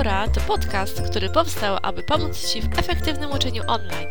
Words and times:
Pora 0.00 0.28
to 0.28 0.40
podcast, 0.40 1.02
który 1.10 1.30
powstał, 1.30 1.78
aby 1.82 2.02
pomóc 2.02 2.52
Ci 2.52 2.62
w 2.62 2.78
efektywnym 2.78 3.32
uczeniu 3.32 3.62
online. 3.66 4.08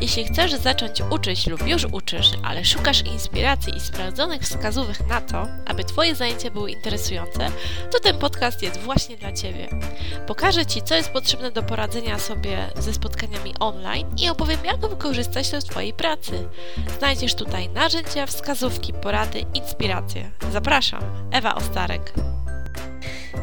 Jeśli 0.00 0.24
chcesz 0.24 0.52
zacząć 0.54 1.02
uczyć 1.10 1.46
lub 1.46 1.66
już 1.66 1.84
uczysz, 1.84 2.30
ale 2.42 2.64
szukasz 2.64 3.00
inspiracji 3.00 3.76
i 3.76 3.80
sprawdzonych 3.80 4.42
wskazówek 4.42 5.06
na 5.06 5.20
to, 5.20 5.48
aby 5.66 5.84
Twoje 5.84 6.14
zajęcia 6.14 6.50
były 6.50 6.70
interesujące, 6.70 7.48
to 7.92 8.00
ten 8.00 8.18
podcast 8.18 8.62
jest 8.62 8.80
właśnie 8.80 9.16
dla 9.16 9.32
Ciebie. 9.32 9.68
Pokażę 10.26 10.66
Ci, 10.66 10.82
co 10.82 10.94
jest 10.94 11.10
potrzebne 11.10 11.50
do 11.50 11.62
poradzenia 11.62 12.18
sobie 12.18 12.70
ze 12.76 12.92
spotkaniami 12.92 13.54
online 13.60 14.06
i 14.22 14.28
opowiem, 14.28 14.64
jak 14.64 14.80
wykorzystać 14.80 15.50
to 15.50 15.60
w 15.60 15.64
Twojej 15.64 15.92
pracy. 15.92 16.48
Znajdziesz 16.98 17.34
tutaj 17.34 17.68
narzędzia, 17.68 18.26
wskazówki, 18.26 18.92
porady, 18.92 19.44
inspiracje. 19.54 20.30
Zapraszam, 20.50 21.02
Ewa 21.30 21.54
Ostarek. 21.54 22.12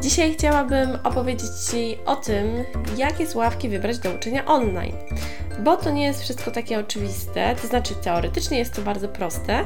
Dzisiaj 0.01 0.33
chciałabym 0.33 0.99
opowiedzieć 1.03 1.49
Ci 1.71 1.97
o 2.05 2.15
tym, 2.15 2.65
jakie 2.97 3.27
sławki 3.27 3.69
wybrać 3.69 3.97
do 3.99 4.11
uczenia 4.11 4.45
online. 4.45 4.95
Bo 5.59 5.77
to 5.77 5.91
nie 5.91 6.03
jest 6.03 6.21
wszystko 6.21 6.51
takie 6.51 6.79
oczywiste, 6.79 7.55
to 7.61 7.67
znaczy 7.67 7.95
teoretycznie 7.95 8.57
jest 8.57 8.73
to 8.73 8.81
bardzo 8.81 9.07
proste, 9.07 9.65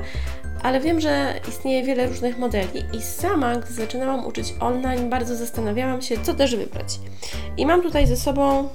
ale 0.63 0.79
wiem, 0.79 1.01
że 1.01 1.33
istnieje 1.49 1.83
wiele 1.83 2.07
różnych 2.07 2.37
modeli 2.37 2.83
i 2.93 3.01
sama, 3.01 3.55
gdy 3.55 3.73
zaczynałam 3.73 4.25
uczyć 4.25 4.53
online, 4.59 5.09
bardzo 5.09 5.35
zastanawiałam 5.35 6.01
się, 6.01 6.15
co 6.23 6.33
też 6.33 6.55
wybrać. 6.55 6.99
I 7.57 7.65
mam 7.65 7.81
tutaj 7.81 8.07
ze 8.07 8.17
sobą 8.17 8.69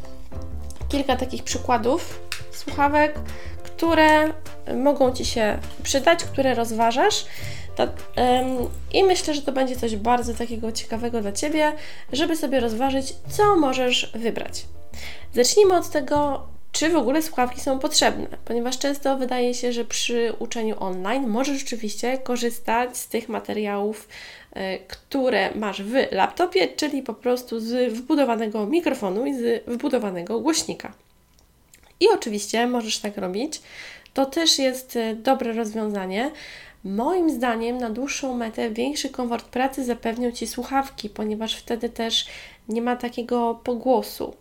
kilka 0.89 1.17
takich 1.17 1.45
przykładów 1.45 2.21
słuchawek, 2.53 3.21
które 3.65 4.33
mogą 4.77 5.13
Ci 5.13 5.25
się 5.25 5.59
przydać, 5.83 6.25
które 6.25 6.55
rozważasz. 6.55 7.25
I 8.93 9.05
myślę, 9.05 9.35
że 9.35 9.43
to 9.43 9.53
będzie 9.53 9.77
coś 9.77 9.97
bardzo 9.97 10.35
takiego 10.35 10.73
ciekawego 10.73 11.21
dla 11.21 11.33
Ciebie, 11.33 11.73
żeby 12.13 12.37
sobie 12.37 12.61
rozważyć, 12.61 13.15
co 13.29 13.57
możesz 13.57 14.13
wybrać. 14.15 14.65
Zacznijmy 15.35 15.77
od 15.77 15.91
tego, 15.91 16.47
czy 16.73 16.89
w 16.89 16.97
ogóle 16.97 17.23
słuchawki 17.23 17.61
są 17.61 17.79
potrzebne, 17.79 18.27
ponieważ 18.45 18.79
często 18.79 19.17
wydaje 19.17 19.55
się, 19.55 19.73
że 19.73 19.85
przy 19.85 20.33
uczeniu 20.39 20.77
online 20.81 21.29
możesz 21.29 21.59
rzeczywiście 21.59 22.19
korzystać 22.19 22.97
z 22.97 23.09
tych 23.09 23.29
materiałów, 23.29 24.09
e, 24.53 24.79
które 24.79 25.55
masz 25.55 25.83
w 25.83 25.93
laptopie, 26.13 26.69
czyli 26.69 27.03
po 27.03 27.15
prostu 27.15 27.61
z 27.61 27.93
wbudowanego 27.93 28.67
mikrofonu 28.67 29.27
i 29.27 29.35
z 29.35 29.65
wbudowanego 29.67 30.41
głośnika. 30.41 30.93
I 32.01 32.09
oczywiście 32.15 32.67
możesz 32.67 32.99
tak 32.99 33.17
robić. 33.17 33.61
To 34.15 34.27
też 34.27 34.59
jest 34.59 34.97
e, 34.97 35.15
dobre 35.15 35.53
rozwiązanie. 35.53 36.31
Moim 36.85 37.31
zdaniem 37.31 37.79
na 37.79 37.91
dłuższą 37.91 38.35
metę 38.35 38.71
większy 38.71 39.11
komfort 39.11 39.49
pracy 39.49 39.85
zapewnią 39.85 40.33
Ci 40.33 40.47
słuchawki, 40.47 41.11
ponieważ 41.11 41.57
wtedy 41.57 41.89
też 41.89 42.27
nie 42.69 42.83
ma 42.83 42.97
takiego 42.97 43.61
pogłosu. 43.65 44.35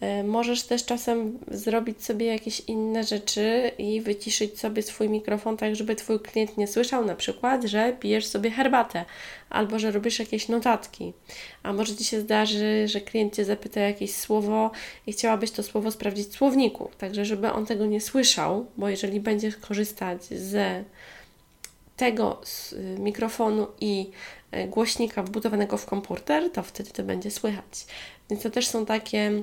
E, 0.00 0.24
możesz 0.24 0.62
też 0.62 0.84
czasem 0.84 1.38
zrobić 1.48 2.04
sobie 2.04 2.26
jakieś 2.26 2.60
inne 2.60 3.04
rzeczy 3.04 3.70
i 3.78 4.00
wyciszyć 4.00 4.60
sobie 4.60 4.82
swój 4.82 5.08
mikrofon 5.08 5.56
tak, 5.56 5.76
żeby 5.76 5.96
Twój 5.96 6.20
klient 6.20 6.56
nie 6.58 6.66
słyszał 6.66 7.04
na 7.04 7.14
przykład, 7.14 7.64
że 7.64 7.96
pijesz 8.00 8.26
sobie 8.26 8.50
herbatę 8.50 9.04
albo 9.50 9.78
że 9.78 9.90
robisz 9.90 10.18
jakieś 10.18 10.48
notatki. 10.48 11.12
A 11.62 11.72
może 11.72 11.96
Ci 11.96 12.04
się 12.04 12.20
zdarzy, 12.20 12.88
że 12.88 13.00
klient 13.00 13.36
Cię 13.36 13.44
zapyta 13.44 13.80
jakieś 13.80 14.14
słowo 14.14 14.70
i 15.06 15.12
chciałabyś 15.12 15.50
to 15.50 15.62
słowo 15.62 15.90
sprawdzić 15.90 16.28
w 16.28 16.36
słowniku, 16.36 16.90
także 16.98 17.24
żeby 17.24 17.52
on 17.52 17.66
tego 17.66 17.86
nie 17.86 18.00
słyszał, 18.00 18.66
bo 18.76 18.88
jeżeli 18.88 19.20
będziesz 19.20 19.56
korzystać 19.56 20.24
ze 20.24 20.84
tego 21.96 22.40
y, 22.72 22.76
mikrofonu 22.98 23.66
i 23.80 24.10
y, 24.54 24.66
głośnika 24.66 25.22
wbudowanego 25.22 25.76
w 25.76 25.86
komputer, 25.86 26.50
to 26.50 26.62
wtedy 26.62 26.90
to 26.90 27.02
będzie 27.02 27.30
słychać. 27.30 27.86
Więc 28.30 28.42
to 28.42 28.50
też 28.50 28.68
są 28.68 28.86
takie 28.86 29.42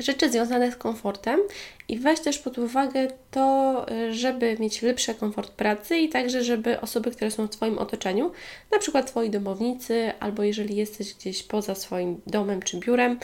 rzeczy 0.00 0.30
związane 0.30 0.72
z 0.72 0.76
komfortem 0.76 1.40
i 1.88 1.98
weź 1.98 2.20
też 2.20 2.38
pod 2.38 2.58
uwagę 2.58 3.08
to, 3.30 3.86
y, 3.92 4.14
żeby 4.14 4.56
mieć 4.58 4.82
lepszy 4.82 5.14
komfort 5.14 5.50
pracy 5.50 5.98
i 5.98 6.08
także, 6.08 6.44
żeby 6.44 6.80
osoby, 6.80 7.10
które 7.10 7.30
są 7.30 7.46
w 7.46 7.50
Twoim 7.50 7.78
otoczeniu, 7.78 8.32
na 8.72 8.78
przykład 8.78 9.06
Twoi 9.06 9.30
domownicy, 9.30 10.12
albo 10.20 10.42
jeżeli 10.42 10.76
jesteś 10.76 11.14
gdzieś 11.14 11.42
poza 11.42 11.74
swoim 11.74 12.20
domem 12.26 12.62
czy 12.62 12.76
biurem, 12.76 13.18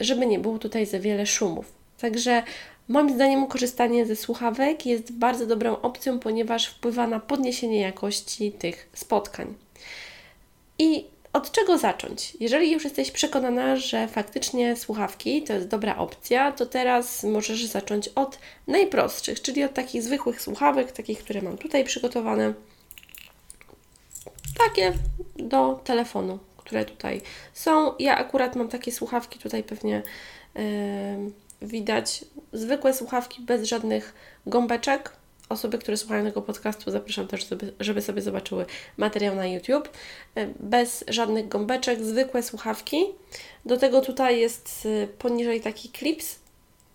żeby 0.00 0.26
nie 0.26 0.38
było 0.38 0.58
tutaj 0.58 0.86
za 0.86 0.98
wiele 0.98 1.26
szumów. 1.26 1.72
Także 2.00 2.42
Moim 2.90 3.14
zdaniem 3.14 3.46
korzystanie 3.46 4.06
ze 4.06 4.16
słuchawek 4.16 4.86
jest 4.86 5.12
bardzo 5.12 5.46
dobrą 5.46 5.80
opcją, 5.80 6.18
ponieważ 6.18 6.66
wpływa 6.66 7.06
na 7.06 7.20
podniesienie 7.20 7.80
jakości 7.80 8.52
tych 8.52 8.88
spotkań. 8.94 9.54
I 10.78 11.04
od 11.32 11.52
czego 11.52 11.78
zacząć? 11.78 12.36
Jeżeli 12.40 12.72
już 12.72 12.84
jesteś 12.84 13.10
przekonana, 13.10 13.76
że 13.76 14.08
faktycznie 14.08 14.76
słuchawki 14.76 15.42
to 15.42 15.52
jest 15.52 15.68
dobra 15.68 15.96
opcja, 15.96 16.52
to 16.52 16.66
teraz 16.66 17.24
możesz 17.24 17.64
zacząć 17.64 18.08
od 18.08 18.38
najprostszych, 18.66 19.42
czyli 19.42 19.64
od 19.64 19.74
takich 19.74 20.02
zwykłych 20.02 20.42
słuchawek, 20.42 20.92
takich, 20.92 21.18
które 21.18 21.42
mam 21.42 21.58
tutaj 21.58 21.84
przygotowane. 21.84 22.54
Takie 24.58 24.92
do 25.36 25.80
telefonu, 25.84 26.38
które 26.56 26.84
tutaj 26.84 27.20
są. 27.54 27.94
Ja 27.98 28.18
akurat 28.18 28.56
mam 28.56 28.68
takie 28.68 28.92
słuchawki, 28.92 29.38
tutaj 29.38 29.62
pewnie. 29.62 30.02
Yy, 30.54 30.62
widać 31.62 32.24
zwykłe 32.52 32.94
słuchawki 32.94 33.42
bez 33.42 33.64
żadnych 33.64 34.14
gąbeczek. 34.46 35.12
Osoby, 35.48 35.78
które 35.78 35.96
słuchają 35.96 36.24
tego 36.24 36.42
podcastu, 36.42 36.90
zapraszam 36.90 37.26
też, 37.26 37.46
żeby 37.80 38.02
sobie 38.02 38.22
zobaczyły 38.22 38.66
materiał 38.96 39.36
na 39.36 39.46
YouTube. 39.46 39.88
E, 40.34 40.46
bez 40.60 41.04
żadnych 41.08 41.48
gąbeczek, 41.48 42.04
zwykłe 42.04 42.42
słuchawki. 42.42 43.04
Do 43.64 43.76
tego 43.76 44.00
tutaj 44.00 44.40
jest 44.40 44.88
e, 45.02 45.06
poniżej 45.06 45.60
taki 45.60 45.88
klips. 45.88 46.38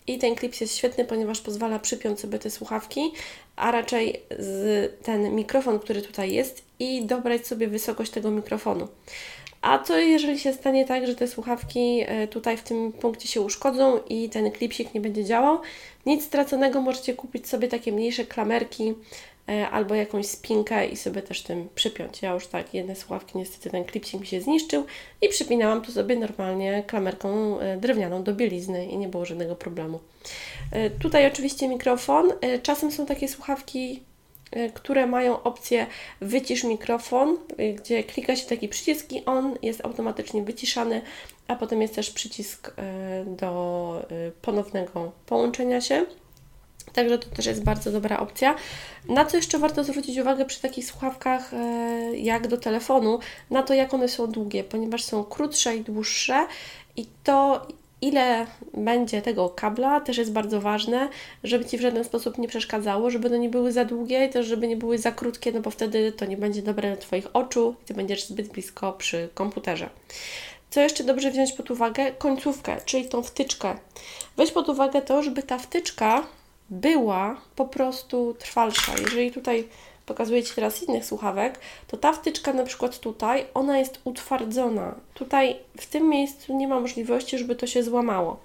I 0.07 0.17
ten 0.17 0.35
klips 0.35 0.61
jest 0.61 0.77
świetny, 0.77 1.05
ponieważ 1.05 1.41
pozwala 1.41 1.79
przypiąć 1.79 2.19
sobie 2.19 2.39
te 2.39 2.49
słuchawki, 2.49 3.11
a 3.55 3.71
raczej 3.71 4.21
z 4.39 5.03
ten 5.03 5.35
mikrofon, 5.35 5.79
który 5.79 6.01
tutaj 6.01 6.33
jest 6.33 6.63
i 6.79 7.05
dobrać 7.05 7.47
sobie 7.47 7.67
wysokość 7.67 8.11
tego 8.11 8.31
mikrofonu. 8.31 8.87
A 9.65 9.79
co 9.79 9.97
jeżeli 9.97 10.39
się 10.39 10.53
stanie 10.53 10.85
tak, 10.85 11.07
że 11.07 11.15
te 11.15 11.27
słuchawki 11.27 12.03
e, 12.05 12.27
tutaj 12.27 12.57
w 12.57 12.63
tym 12.63 12.91
punkcie 12.91 13.27
się 13.27 13.41
uszkodzą 13.41 13.99
i 14.09 14.29
ten 14.29 14.51
klipsik 14.51 14.93
nie 14.93 15.01
będzie 15.01 15.25
działał? 15.25 15.59
Nic 16.05 16.23
straconego, 16.23 16.81
możecie 16.81 17.13
kupić 17.13 17.47
sobie 17.47 17.67
takie 17.67 17.91
mniejsze 17.91 18.25
klamerki 18.25 18.93
e, 19.49 19.69
albo 19.69 19.95
jakąś 19.95 20.25
spinkę 20.25 20.87
i 20.87 20.95
sobie 20.95 21.21
też 21.21 21.41
tym 21.41 21.69
przypiąć. 21.75 22.21
Ja 22.21 22.33
już 22.33 22.47
tak, 22.47 22.73
jedne 22.73 22.95
słuchawki, 22.95 23.37
niestety 23.37 23.69
ten 23.69 23.83
klipsik 23.83 24.21
mi 24.21 24.27
się 24.27 24.41
zniszczył 24.41 24.85
i 25.21 25.29
przypinałam 25.29 25.81
tu 25.81 25.91
sobie 25.91 26.15
normalnie 26.15 26.83
klamerką 26.87 27.59
e, 27.59 27.77
drewnianą 27.77 28.23
do 28.23 28.33
bielizny 28.33 28.85
i 28.85 28.97
nie 28.97 29.07
było 29.07 29.25
żadnego 29.25 29.55
problemu. 29.55 29.99
Tutaj 31.01 31.27
oczywiście 31.27 31.67
mikrofon. 31.67 32.33
Czasem 32.63 32.91
są 32.91 33.05
takie 33.05 33.27
słuchawki 33.27 34.03
które 34.73 35.07
mają 35.07 35.43
opcję 35.43 35.87
wycisz 36.21 36.63
mikrofon, 36.63 37.37
y, 37.59 37.73
gdzie 37.73 38.03
klika 38.03 38.35
się 38.35 38.47
taki 38.47 38.69
przycisk 38.69 39.11
i 39.11 39.25
on 39.25 39.57
jest 39.61 39.85
automatycznie 39.85 40.43
wyciszany, 40.43 41.01
a 41.47 41.55
potem 41.55 41.81
jest 41.81 41.95
też 41.95 42.11
przycisk 42.11 42.67
y, 42.67 42.71
do 43.25 44.05
ponownego 44.41 45.11
połączenia 45.25 45.81
się. 45.81 46.05
Także 46.93 47.17
to 47.17 47.35
też 47.35 47.45
jest 47.45 47.63
bardzo 47.63 47.91
dobra 47.91 48.19
opcja. 48.19 48.55
Na 49.09 49.25
co 49.25 49.37
jeszcze 49.37 49.59
warto 49.59 49.83
zwrócić 49.83 50.17
uwagę 50.17 50.45
przy 50.45 50.61
takich 50.61 50.85
słuchawkach 50.85 51.51
jak 52.13 52.47
do 52.47 52.57
telefonu, 52.57 53.19
na 53.49 53.63
to 53.63 53.73
jak 53.73 53.93
one 53.93 54.09
są 54.09 54.27
długie, 54.27 54.63
ponieważ 54.63 55.03
są 55.03 55.23
krótsze 55.23 55.75
i 55.75 55.81
dłuższe 55.81 56.47
i 56.95 57.05
to 57.23 57.67
ile 58.07 58.45
będzie 58.73 59.21
tego 59.21 59.49
kabla, 59.49 60.01
też 60.01 60.17
jest 60.17 60.31
bardzo 60.31 60.61
ważne, 60.61 61.09
żeby 61.43 61.65
Ci 61.65 61.77
w 61.77 61.81
żaden 61.81 62.03
sposób 62.03 62.37
nie 62.37 62.47
przeszkadzało, 62.47 63.09
żeby 63.09 63.27
one 63.27 63.39
nie 63.39 63.49
były 63.49 63.71
za 63.71 63.85
długie 63.85 64.25
i 64.25 64.29
też 64.29 64.45
żeby 64.47 64.67
nie 64.67 64.77
były 64.77 64.97
za 64.97 65.11
krótkie, 65.11 65.51
no 65.51 65.61
bo 65.61 65.71
wtedy 65.71 66.11
to 66.11 66.25
nie 66.25 66.37
będzie 66.37 66.61
dobre 66.61 66.87
dla 66.89 66.97
Twoich 66.97 67.27
oczu 67.33 67.75
i 67.83 67.85
Ty 67.85 67.93
będziesz 67.93 68.25
zbyt 68.25 68.47
blisko 68.47 68.93
przy 68.93 69.29
komputerze. 69.33 69.89
Co 70.69 70.81
jeszcze 70.81 71.03
dobrze 71.03 71.31
wziąć 71.31 71.53
pod 71.53 71.71
uwagę? 71.71 72.11
Końcówkę, 72.11 72.77
czyli 72.85 73.05
tą 73.09 73.23
wtyczkę. 73.23 73.75
Weź 74.37 74.51
pod 74.51 74.69
uwagę 74.69 75.01
to, 75.01 75.23
żeby 75.23 75.43
ta 75.43 75.57
wtyczka 75.57 76.23
była 76.69 77.41
po 77.55 77.65
prostu 77.65 78.35
trwalsza. 78.39 78.91
Jeżeli 79.01 79.31
tutaj 79.31 79.67
pokazuję 80.05 80.43
Ci 80.43 80.55
teraz 80.55 80.83
innych 80.83 81.05
słuchawek, 81.05 81.59
to 81.87 81.97
ta 81.97 82.13
wtyczka 82.13 82.53
na 82.53 82.63
przykład 82.63 82.99
tutaj, 82.99 83.45
ona 83.53 83.79
jest 83.79 83.99
utwardzona. 84.03 84.95
Tutaj 85.13 85.55
w 85.79 85.85
tym 85.85 86.09
miejscu 86.09 86.57
nie 86.57 86.67
ma 86.67 86.79
możliwości, 86.79 87.37
żeby 87.37 87.55
to 87.55 87.67
się 87.67 87.83
złamało. 87.83 88.39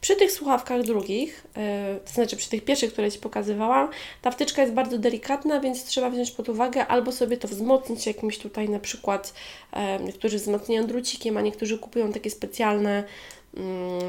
Przy 0.00 0.16
tych 0.16 0.32
słuchawkach 0.32 0.82
drugich, 0.82 1.46
yy, 1.56 2.00
to 2.04 2.12
znaczy 2.12 2.36
przy 2.36 2.50
tych 2.50 2.64
pierwszych, 2.64 2.92
które 2.92 3.10
Ci 3.10 3.18
pokazywałam, 3.18 3.88
ta 4.22 4.30
wtyczka 4.30 4.62
jest 4.62 4.74
bardzo 4.74 4.98
delikatna, 4.98 5.60
więc 5.60 5.84
trzeba 5.84 6.10
wziąć 6.10 6.30
pod 6.30 6.48
uwagę 6.48 6.86
albo 6.86 7.12
sobie 7.12 7.36
to 7.36 7.48
wzmocnić 7.48 8.06
jakimś 8.06 8.38
tutaj 8.38 8.68
na 8.68 8.78
przykład, 8.78 9.34
yy, 9.72 10.04
niektórzy 10.04 10.36
wzmacniają 10.36 10.86
drucikiem, 10.86 11.36
a 11.36 11.40
niektórzy 11.40 11.78
kupują 11.78 12.12
takie 12.12 12.30
specjalne 12.30 13.04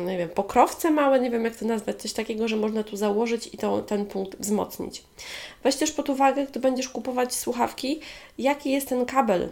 nie 0.05 0.17
wiem, 0.17 0.29
pokrowce 0.29 0.91
małe, 0.91 1.19
nie 1.19 1.31
wiem 1.31 1.43
jak 1.43 1.55
to 1.55 1.65
nazwać, 1.65 2.01
coś 2.01 2.13
takiego, 2.13 2.47
że 2.47 2.55
można 2.55 2.83
tu 2.83 2.97
założyć 2.97 3.49
i 3.53 3.57
to, 3.57 3.81
ten 3.81 4.05
punkt 4.05 4.39
wzmocnić. 4.39 5.03
Weź 5.63 5.75
też 5.75 5.91
pod 5.91 6.09
uwagę, 6.09 6.45
gdy 6.47 6.59
będziesz 6.59 6.89
kupować 6.89 7.35
słuchawki, 7.35 7.99
jaki 8.37 8.71
jest 8.71 8.89
ten 8.89 9.05
kabel 9.05 9.49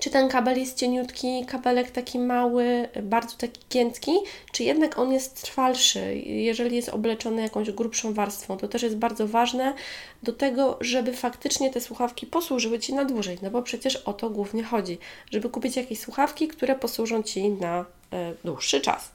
czy 0.00 0.10
ten 0.10 0.28
kabel 0.28 0.58
jest 0.58 0.76
cieniutki, 0.76 1.44
kabelek 1.46 1.90
taki 1.90 2.18
mały, 2.18 2.88
bardzo 3.02 3.36
taki 3.36 3.60
giętki, 3.70 4.12
czy 4.52 4.64
jednak 4.64 4.98
on 4.98 5.12
jest 5.12 5.42
trwalszy, 5.42 6.14
jeżeli 6.26 6.76
jest 6.76 6.88
obleczony 6.88 7.42
jakąś 7.42 7.70
grubszą 7.70 8.14
warstwą. 8.14 8.56
To 8.56 8.68
też 8.68 8.82
jest 8.82 8.96
bardzo 8.96 9.28
ważne 9.28 9.74
do 10.22 10.32
tego, 10.32 10.76
żeby 10.80 11.12
faktycznie 11.12 11.70
te 11.70 11.80
słuchawki 11.80 12.26
posłużyły 12.26 12.78
Ci 12.78 12.94
na 12.94 13.04
dłużej, 13.04 13.38
no 13.42 13.50
bo 13.50 13.62
przecież 13.62 13.96
o 13.96 14.12
to 14.12 14.30
głównie 14.30 14.62
chodzi, 14.62 14.98
żeby 15.30 15.48
kupić 15.48 15.76
jakieś 15.76 16.00
słuchawki, 16.00 16.48
które 16.48 16.74
posłużą 16.74 17.22
Ci 17.22 17.48
na 17.48 17.84
e, 18.12 18.32
dłuższy 18.44 18.80
czas. 18.80 19.10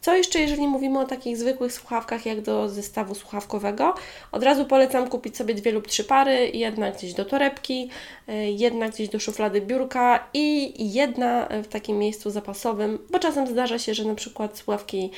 Co 0.00 0.16
jeszcze, 0.16 0.40
jeżeli 0.40 0.68
mówimy 0.68 0.98
o 0.98 1.04
takich 1.04 1.36
zwykłych 1.36 1.72
słuchawkach, 1.72 2.26
jak 2.26 2.40
do 2.40 2.68
zestawu 2.68 3.14
słuchawkowego? 3.14 3.94
Od 4.32 4.42
razu 4.42 4.64
polecam 4.64 5.08
kupić 5.08 5.36
sobie 5.36 5.54
dwie 5.54 5.72
lub 5.72 5.86
trzy 5.86 6.04
pary, 6.04 6.50
jedna 6.54 6.90
gdzieś 6.90 7.14
do 7.14 7.24
torebki, 7.24 7.90
e, 8.28 8.50
jedna 8.50 8.88
gdzieś 8.88 9.08
do 9.08 9.20
szuflady 9.20 9.60
biurka 9.60 10.28
i 10.34 10.74
jedna 10.92 11.48
w 11.62 11.68
takim 11.68 11.98
miejscu 11.98 12.30
zapasowym, 12.30 12.98
bo 13.10 13.18
czasem 13.18 13.46
zdarza 13.46 13.78
się, 13.78 13.94
że 13.94 14.04
na 14.04 14.14
przykład 14.14 14.58
słuchawki 14.58 15.10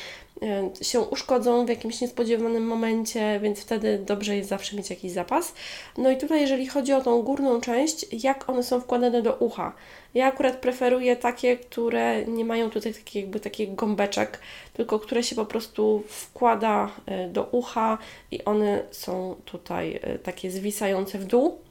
e, 0.43 0.71
się 0.85 1.01
uszkodzą 1.01 1.67
w 1.67 1.69
jakimś 1.69 2.01
niespodziewanym 2.01 2.67
momencie, 2.67 3.41
więc 3.43 3.61
wtedy 3.61 3.99
dobrze 3.99 4.37
jest 4.37 4.49
zawsze 4.49 4.77
mieć 4.77 4.91
jakiś 4.91 5.13
zapas. 5.13 5.28
No 5.99 6.11
i 6.11 6.17
tutaj, 6.17 6.41
jeżeli 6.41 6.67
chodzi 6.67 6.93
o 6.93 7.01
tą 7.01 7.23
górną 7.23 7.61
część, 7.61 8.25
jak 8.25 8.49
one 8.49 8.63
są 8.63 8.81
wkładane 8.81 9.23
do 9.23 9.35
ucha. 9.35 9.73
Ja 10.15 10.27
akurat 10.27 10.57
preferuję 10.57 11.17
takie, 11.17 11.57
które 11.57 12.25
nie 12.27 12.45
mają 12.45 12.71
tutaj 12.71 12.95
takich, 12.95 13.23
jakby 13.23 13.41
takich 13.41 13.75
gąbeczek, 13.75 14.41
tylko 14.73 14.99
które 14.99 15.23
się 15.23 15.37
po 15.37 15.47
prostu 15.47 16.03
wkłada 16.09 16.91
e, 17.07 17.29
do 17.29 17.45
ucha 17.45 17.99
i 18.31 18.45
one 18.45 18.83
są 18.91 19.37
tutaj 19.45 20.01
e, 20.03 20.19
takie 20.19 20.51
zwisające 20.51 21.19
w 21.19 21.25
dół. 21.25 21.68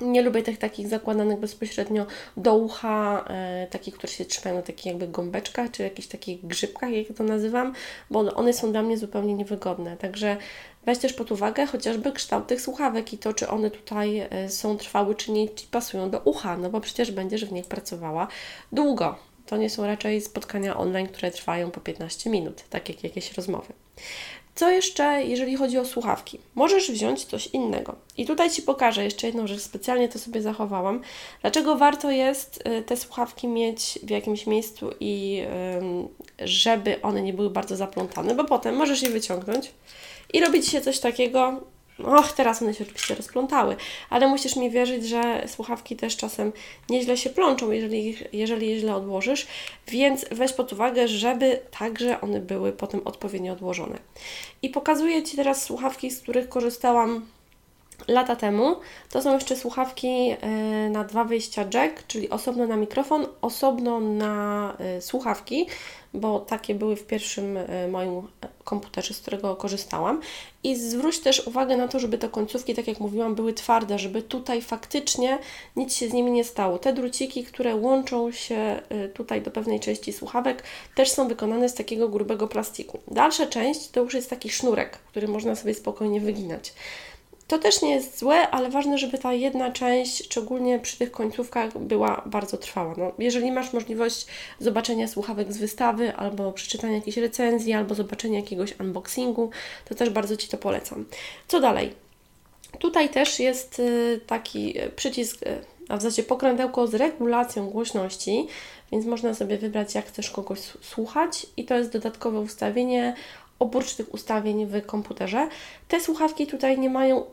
Nie 0.00 0.22
lubię 0.22 0.42
tych 0.42 0.58
takich 0.58 0.88
zakładanych 0.88 1.38
bezpośrednio 1.38 2.06
do 2.36 2.54
ucha, 2.54 3.24
e, 3.28 3.66
takich, 3.70 3.94
które 3.94 4.12
się 4.12 4.24
trzymają 4.24 4.56
na 4.56 4.62
takich 4.62 4.86
jakby 4.86 5.08
gąbeczkach, 5.08 5.70
czy 5.70 5.82
jakichś 5.82 6.08
takich 6.08 6.46
grzybkach, 6.46 6.90
jak 6.90 7.06
to 7.16 7.24
nazywam, 7.24 7.72
bo 8.10 8.20
one 8.34 8.52
są 8.52 8.72
dla 8.72 8.82
mnie 8.82 8.98
zupełnie 8.98 9.34
niewygodne. 9.34 9.96
Także 9.96 10.36
weź 10.86 10.98
też 10.98 11.12
pod 11.12 11.32
uwagę 11.32 11.66
chociażby 11.66 12.12
kształt 12.12 12.46
tych 12.46 12.60
słuchawek 12.60 13.12
i 13.12 13.18
to, 13.18 13.34
czy 13.34 13.48
one 13.48 13.70
tutaj 13.70 14.18
e, 14.18 14.48
są 14.48 14.76
trwałe, 14.76 15.14
czy 15.14 15.32
nie, 15.32 15.48
czy 15.48 15.66
pasują 15.66 16.10
do 16.10 16.18
ucha, 16.18 16.56
no 16.56 16.70
bo 16.70 16.80
przecież 16.80 17.12
będziesz 17.12 17.44
w 17.44 17.52
nich 17.52 17.66
pracowała 17.66 18.28
długo. 18.72 19.16
To 19.46 19.56
nie 19.56 19.70
są 19.70 19.86
raczej 19.86 20.20
spotkania 20.20 20.76
online, 20.76 21.06
które 21.06 21.30
trwają 21.30 21.70
po 21.70 21.80
15 21.80 22.30
minut, 22.30 22.64
tak 22.70 22.88
jak 22.88 23.04
jakieś 23.04 23.32
rozmowy. 23.32 23.72
Co 24.54 24.70
jeszcze, 24.70 25.24
jeżeli 25.24 25.56
chodzi 25.56 25.78
o 25.78 25.84
słuchawki? 25.84 26.38
Możesz 26.54 26.90
wziąć 26.90 27.24
coś 27.24 27.46
innego. 27.46 27.96
I 28.16 28.26
tutaj 28.26 28.50
Ci 28.50 28.62
pokażę 28.62 29.04
jeszcze 29.04 29.26
jedną 29.26 29.46
rzecz, 29.46 29.60
specjalnie 29.60 30.08
to 30.08 30.18
sobie 30.18 30.42
zachowałam. 30.42 31.00
Dlaczego 31.40 31.76
warto 31.76 32.10
jest 32.10 32.64
y, 32.78 32.82
te 32.82 32.96
słuchawki 32.96 33.48
mieć 33.48 33.98
w 34.02 34.10
jakimś 34.10 34.46
miejscu 34.46 34.90
i 35.00 35.42
żeby 36.38 37.02
one 37.02 37.22
nie 37.22 37.32
były 37.32 37.50
bardzo 37.50 37.76
zaplątane, 37.76 38.34
bo 38.34 38.44
potem 38.44 38.76
możesz 38.76 39.02
je 39.02 39.10
wyciągnąć 39.10 39.70
i 40.32 40.40
robić 40.40 40.68
się 40.68 40.80
coś 40.80 40.98
takiego, 40.98 41.60
Och, 41.98 42.32
teraz 42.32 42.62
one 42.62 42.74
się 42.74 42.84
oczywiście 42.84 43.14
rozplątały, 43.14 43.76
ale 44.10 44.28
musisz 44.28 44.56
mi 44.56 44.70
wierzyć, 44.70 45.08
że 45.08 45.44
słuchawki 45.46 45.96
też 45.96 46.16
czasem 46.16 46.52
nieźle 46.90 47.16
się 47.16 47.30
plączą, 47.30 47.70
jeżeli, 47.70 48.16
jeżeli 48.32 48.68
je 48.68 48.78
źle 48.78 48.94
odłożysz, 48.94 49.46
więc 49.88 50.26
weź 50.30 50.52
pod 50.52 50.72
uwagę, 50.72 51.08
żeby 51.08 51.60
także 51.78 52.20
one 52.20 52.40
były 52.40 52.72
potem 52.72 53.00
odpowiednio 53.04 53.52
odłożone. 53.52 53.98
I 54.62 54.68
pokazuję 54.68 55.22
Ci 55.22 55.36
teraz 55.36 55.64
słuchawki, 55.64 56.10
z 56.10 56.20
których 56.20 56.48
korzystałam 56.48 57.26
lata 58.08 58.36
temu. 58.36 58.76
To 59.10 59.22
są 59.22 59.34
jeszcze 59.34 59.56
słuchawki 59.56 60.08
e, 60.08 60.36
na 60.90 61.04
dwa 61.04 61.24
wyjścia 61.24 61.64
jack, 61.74 62.06
czyli 62.06 62.30
osobno 62.30 62.66
na 62.66 62.76
mikrofon, 62.76 63.26
osobno 63.40 64.00
na 64.00 64.76
e, 64.78 65.02
słuchawki, 65.02 65.66
bo 66.14 66.40
takie 66.40 66.74
były 66.74 66.96
w 66.96 67.06
pierwszym 67.06 67.56
e, 67.56 67.88
moim 67.88 68.22
komputerze, 68.64 69.14
z 69.14 69.20
którego 69.20 69.56
korzystałam. 69.56 70.20
I 70.62 70.76
zwróć 70.76 71.18
też 71.18 71.46
uwagę 71.46 71.76
na 71.76 71.88
to, 71.88 71.98
żeby 71.98 72.18
te 72.18 72.28
końcówki, 72.28 72.74
tak 72.74 72.88
jak 72.88 73.00
mówiłam, 73.00 73.34
były 73.34 73.52
twarde, 73.52 73.98
żeby 73.98 74.22
tutaj 74.22 74.62
faktycznie 74.62 75.38
nic 75.76 75.94
się 75.94 76.08
z 76.08 76.12
nimi 76.12 76.30
nie 76.30 76.44
stało. 76.44 76.78
Te 76.78 76.92
druciki, 76.92 77.44
które 77.44 77.76
łączą 77.76 78.32
się 78.32 78.80
tutaj 79.14 79.42
do 79.42 79.50
pewnej 79.50 79.80
części 79.80 80.12
słuchawek, 80.12 80.62
też 80.94 81.10
są 81.10 81.28
wykonane 81.28 81.68
z 81.68 81.74
takiego 81.74 82.08
grubego 82.08 82.48
plastiku. 82.48 82.98
Dalsza 83.10 83.46
część 83.46 83.88
to 83.88 84.00
już 84.00 84.14
jest 84.14 84.30
taki 84.30 84.50
sznurek, 84.50 84.90
który 84.90 85.28
można 85.28 85.56
sobie 85.56 85.74
spokojnie 85.74 86.20
wyginać. 86.20 86.72
To 87.48 87.58
też 87.58 87.82
nie 87.82 87.94
jest 87.94 88.18
złe, 88.18 88.50
ale 88.50 88.70
ważne, 88.70 88.98
żeby 88.98 89.18
ta 89.18 89.32
jedna 89.32 89.70
część, 89.70 90.24
szczególnie 90.24 90.78
przy 90.78 90.98
tych 90.98 91.10
końcówkach, 91.10 91.78
była 91.78 92.22
bardzo 92.26 92.56
trwała. 92.56 92.94
No, 92.98 93.12
jeżeli 93.18 93.52
masz 93.52 93.72
możliwość 93.72 94.26
zobaczenia 94.60 95.08
słuchawek 95.08 95.52
z 95.52 95.56
wystawy, 95.56 96.16
albo 96.16 96.52
przeczytania 96.52 96.94
jakiejś 96.94 97.16
recenzji, 97.16 97.72
albo 97.72 97.94
zobaczenia 97.94 98.38
jakiegoś 98.38 98.80
unboxingu, 98.80 99.50
to 99.84 99.94
też 99.94 100.10
bardzo 100.10 100.36
Ci 100.36 100.48
to 100.48 100.58
polecam. 100.58 101.04
Co 101.48 101.60
dalej? 101.60 101.92
Tutaj 102.78 103.08
też 103.08 103.40
jest 103.40 103.78
y, 103.78 104.20
taki 104.26 104.80
y, 104.80 104.90
przycisk, 104.90 105.42
y, 105.42 105.64
a 105.88 105.96
w 105.96 106.02
zasadzie 106.02 106.22
pokrętełko 106.22 106.86
z 106.86 106.94
regulacją 106.94 107.70
głośności, 107.70 108.46
więc 108.92 109.06
można 109.06 109.34
sobie 109.34 109.58
wybrać, 109.58 109.94
jak 109.94 110.06
chcesz 110.06 110.30
kogoś 110.30 110.60
słuchać, 110.82 111.46
i 111.56 111.64
to 111.64 111.74
jest 111.74 111.92
dodatkowe 111.92 112.40
ustawienie 112.40 113.14
oprócz 113.58 113.94
tych 113.94 114.14
ustawień 114.14 114.66
w 114.66 114.86
komputerze. 114.86 115.48
Te 115.88 116.00
słuchawki 116.00 116.46
tutaj 116.46 116.78
nie 116.78 116.90
mają 116.90 117.24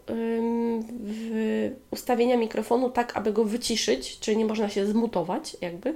ustawienia 1.91 2.37
mikrofonu 2.37 2.89
tak, 2.89 3.17
aby 3.17 3.33
go 3.33 3.45
wyciszyć, 3.45 4.19
czyli 4.19 4.37
nie 4.37 4.45
można 4.45 4.69
się 4.69 4.85
zmutować, 4.85 5.57
jakby 5.61 5.95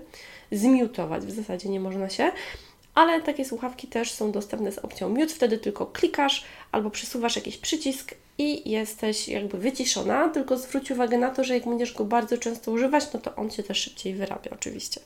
zmiutować 0.51 1.25
w 1.25 1.31
zasadzie 1.31 1.69
nie 1.69 1.79
można 1.79 2.09
się. 2.09 2.31
Ale 2.95 3.21
takie 3.21 3.45
słuchawki 3.45 3.87
też 3.87 4.11
są 4.11 4.31
dostępne 4.31 4.71
z 4.71 4.77
opcją 4.79 5.09
mute, 5.09 5.27
wtedy 5.27 5.57
tylko 5.57 5.85
klikasz 5.85 6.45
albo 6.71 6.89
przesuwasz 6.89 7.35
jakiś 7.35 7.57
przycisk 7.57 8.15
i 8.37 8.71
jesteś 8.71 9.27
jakby 9.27 9.57
wyciszona, 9.57 10.29
tylko 10.29 10.57
zwróć 10.57 10.91
uwagę 10.91 11.17
na 11.17 11.29
to, 11.29 11.43
że 11.43 11.53
jak 11.53 11.65
będziesz 11.65 11.93
go 11.93 12.05
bardzo 12.05 12.37
często 12.37 12.71
używać, 12.71 13.03
no 13.13 13.19
to 13.19 13.35
on 13.35 13.51
się 13.51 13.63
też 13.63 13.77
szybciej 13.77 14.13
wyrabia 14.13 14.51
oczywiście. 14.51 15.01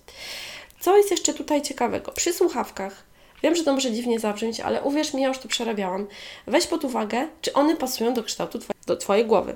Co 0.79 0.97
jest 0.97 1.11
jeszcze 1.11 1.33
tutaj 1.33 1.61
ciekawego? 1.61 2.11
Przy 2.11 2.33
słuchawkach 2.33 3.08
Wiem, 3.43 3.55
że 3.55 3.63
to 3.63 3.73
może 3.73 3.91
dziwnie 3.91 4.19
zabrzmieć, 4.19 4.59
ale 4.59 4.81
uwierz 4.81 5.13
mi, 5.13 5.21
ja 5.21 5.27
już 5.27 5.37
to 5.37 5.47
przerabiałam. 5.47 6.07
Weź 6.47 6.67
pod 6.67 6.85
uwagę, 6.85 7.27
czy 7.41 7.53
one 7.53 7.75
pasują 7.75 8.13
do 8.13 8.23
kształtu 8.23 8.59
do 8.87 8.97
Twojej 8.97 9.25
głowy. 9.25 9.55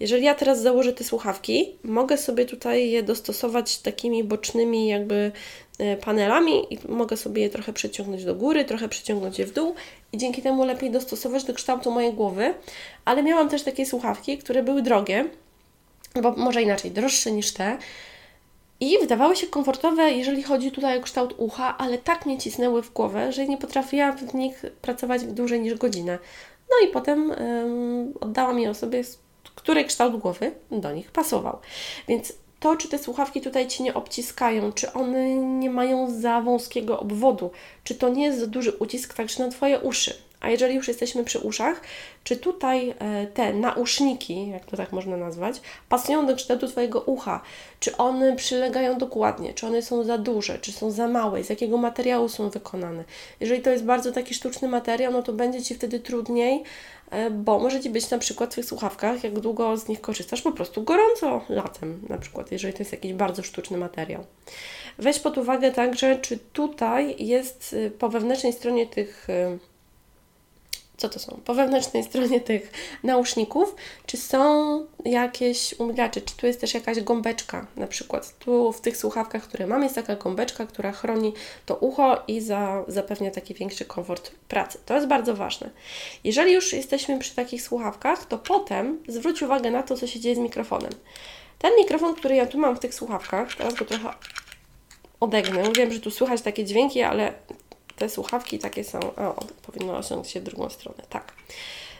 Jeżeli 0.00 0.24
ja 0.24 0.34
teraz 0.34 0.62
założę 0.62 0.92
te 0.92 1.04
słuchawki, 1.04 1.76
mogę 1.84 2.18
sobie 2.18 2.44
tutaj 2.44 2.90
je 2.90 3.02
dostosować 3.02 3.78
takimi 3.78 4.24
bocznymi 4.24 4.88
jakby 4.88 5.32
e, 5.78 5.96
panelami 5.96 6.74
i 6.74 6.78
mogę 6.88 7.16
sobie 7.16 7.42
je 7.42 7.50
trochę 7.50 7.72
przeciągnąć 7.72 8.24
do 8.24 8.34
góry, 8.34 8.64
trochę 8.64 8.88
przeciągnąć 8.88 9.38
je 9.38 9.46
w 9.46 9.52
dół 9.52 9.74
i 10.12 10.18
dzięki 10.18 10.42
temu 10.42 10.64
lepiej 10.64 10.90
dostosować 10.90 11.44
do 11.44 11.54
kształtu 11.54 11.90
mojej 11.90 12.12
głowy. 12.12 12.54
Ale 13.04 13.22
miałam 13.22 13.48
też 13.48 13.62
takie 13.62 13.86
słuchawki, 13.86 14.38
które 14.38 14.62
były 14.62 14.82
drogie, 14.82 15.28
bo 16.22 16.32
może 16.32 16.62
inaczej, 16.62 16.90
droższe 16.90 17.32
niż 17.32 17.52
te, 17.52 17.78
i 18.82 18.98
wydawały 18.98 19.36
się 19.36 19.46
komfortowe, 19.46 20.10
jeżeli 20.10 20.42
chodzi 20.42 20.72
tutaj 20.72 20.98
o 20.98 21.02
kształt 21.02 21.34
ucha, 21.38 21.78
ale 21.78 21.98
tak 21.98 22.26
mnie 22.26 22.38
cisnęły 22.38 22.82
w 22.82 22.92
głowę, 22.92 23.32
że 23.32 23.46
nie 23.46 23.58
potrafiłam 23.58 24.16
w 24.16 24.34
nich 24.34 24.62
pracować 24.82 25.24
dłużej 25.24 25.60
niż 25.60 25.74
godzinę. 25.74 26.18
No 26.70 26.88
i 26.88 26.92
potem 26.92 27.32
oddałam 28.20 28.58
je 28.58 28.70
osobie, 28.70 29.02
której 29.54 29.84
kształt 29.84 30.16
głowy 30.16 30.52
do 30.70 30.92
nich 30.92 31.10
pasował. 31.10 31.58
Więc 32.08 32.32
to, 32.60 32.76
czy 32.76 32.88
te 32.88 32.98
słuchawki 32.98 33.40
tutaj 33.40 33.68
Ci 33.68 33.82
nie 33.82 33.94
obciskają, 33.94 34.72
czy 34.72 34.92
one 34.92 35.34
nie 35.34 35.70
mają 35.70 36.20
za 36.20 36.40
wąskiego 36.40 37.00
obwodu, 37.00 37.50
czy 37.84 37.94
to 37.94 38.08
nie 38.08 38.24
jest 38.24 38.38
za 38.38 38.46
duży 38.46 38.72
ucisk 38.72 39.14
także 39.14 39.44
na 39.44 39.50
Twoje 39.50 39.80
uszy, 39.80 40.14
a 40.42 40.50
jeżeli 40.50 40.74
już 40.74 40.88
jesteśmy 40.88 41.24
przy 41.24 41.38
uszach, 41.38 41.80
czy 42.24 42.36
tutaj 42.36 42.94
e, 42.98 43.26
te 43.26 43.52
nauszniki, 43.52 44.48
jak 44.48 44.64
to 44.64 44.76
tak 44.76 44.92
można 44.92 45.16
nazwać, 45.16 45.60
pasują 45.88 46.26
do 46.26 46.36
kształtu 46.36 46.68
Twojego 46.68 47.00
ucha? 47.00 47.40
Czy 47.80 47.96
one 47.96 48.36
przylegają 48.36 48.98
dokładnie? 48.98 49.54
Czy 49.54 49.66
one 49.66 49.82
są 49.82 50.04
za 50.04 50.18
duże? 50.18 50.58
Czy 50.58 50.72
są 50.72 50.90
za 50.90 51.08
małe? 51.08 51.44
Z 51.44 51.50
jakiego 51.50 51.76
materiału 51.76 52.28
są 52.28 52.50
wykonane? 52.50 53.04
Jeżeli 53.40 53.62
to 53.62 53.70
jest 53.70 53.84
bardzo 53.84 54.12
taki 54.12 54.34
sztuczny 54.34 54.68
materiał, 54.68 55.12
no 55.12 55.22
to 55.22 55.32
będzie 55.32 55.62
Ci 55.62 55.74
wtedy 55.74 56.00
trudniej, 56.00 56.62
e, 57.10 57.30
bo 57.30 57.58
może 57.58 57.80
Ci 57.80 57.90
być 57.90 58.10
na 58.10 58.18
przykład 58.18 58.52
w 58.52 58.54
tych 58.54 58.64
słuchawkach, 58.64 59.24
jak 59.24 59.40
długo 59.40 59.76
z 59.76 59.88
nich 59.88 60.00
korzystasz, 60.00 60.42
po 60.42 60.52
prostu 60.52 60.82
gorąco 60.82 61.40
latem, 61.48 62.00
na 62.08 62.18
przykład, 62.18 62.52
jeżeli 62.52 62.74
to 62.74 62.78
jest 62.78 62.92
jakiś 62.92 63.12
bardzo 63.12 63.42
sztuczny 63.42 63.78
materiał. 63.78 64.24
Weź 64.98 65.18
pod 65.18 65.38
uwagę 65.38 65.72
także, 65.72 66.16
czy 66.16 66.38
tutaj 66.52 67.24
jest 67.24 67.76
e, 67.86 67.90
po 67.90 68.08
wewnętrznej 68.08 68.52
stronie 68.52 68.86
tych 68.86 69.28
co 71.02 71.08
to 71.08 71.18
są? 71.18 71.40
Po 71.44 71.54
wewnętrznej 71.54 72.04
stronie 72.04 72.40
tych 72.50 72.72
nauszników, 73.02 73.74
czy 74.06 74.16
są 74.16 74.86
jakieś 75.04 75.74
umygacze, 75.78 76.20
czy 76.20 76.36
tu 76.36 76.46
jest 76.46 76.60
też 76.60 76.74
jakaś 76.74 77.00
gąbeczka, 77.00 77.66
na 77.76 77.86
przykład 77.86 78.38
tu 78.38 78.72
w 78.72 78.80
tych 78.80 78.96
słuchawkach, 78.96 79.42
które 79.42 79.66
mam, 79.66 79.82
jest 79.82 79.94
taka 79.94 80.16
gąbeczka, 80.16 80.66
która 80.66 80.92
chroni 80.92 81.32
to 81.66 81.76
ucho 81.76 82.22
i 82.28 82.40
za, 82.40 82.84
zapewnia 82.88 83.30
taki 83.30 83.54
większy 83.54 83.84
komfort 83.84 84.30
pracy. 84.48 84.78
To 84.86 84.94
jest 84.94 85.06
bardzo 85.06 85.34
ważne. 85.34 85.70
Jeżeli 86.24 86.52
już 86.52 86.72
jesteśmy 86.72 87.18
przy 87.18 87.34
takich 87.34 87.62
słuchawkach, 87.62 88.26
to 88.26 88.38
potem 88.38 88.98
zwróć 89.08 89.42
uwagę 89.42 89.70
na 89.70 89.82
to, 89.82 89.96
co 89.96 90.06
się 90.06 90.20
dzieje 90.20 90.34
z 90.34 90.38
mikrofonem. 90.38 90.92
Ten 91.58 91.70
mikrofon, 91.78 92.14
który 92.14 92.34
ja 92.34 92.46
tu 92.46 92.58
mam 92.58 92.76
w 92.76 92.80
tych 92.80 92.94
słuchawkach, 92.94 93.56
teraz 93.56 93.74
go 93.74 93.84
trochę 93.84 94.14
odegnę. 95.20 95.62
Wiem, 95.76 95.92
że 95.92 96.00
tu 96.00 96.10
słychać 96.10 96.42
takie 96.42 96.64
dźwięki, 96.64 97.02
ale 97.02 97.32
te 97.96 98.08
słuchawki 98.08 98.58
takie 98.58 98.84
są. 98.84 98.98
O, 99.00 99.44
powinno 99.66 99.96
osiągnąć 99.96 100.30
się 100.30 100.40
w 100.40 100.44
drugą 100.44 100.68
stronę. 100.68 101.02
Tak. 101.08 101.32